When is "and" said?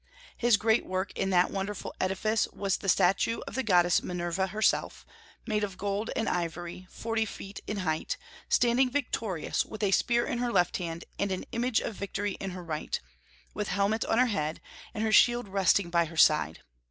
6.15-6.27, 11.19-11.31, 14.95-15.03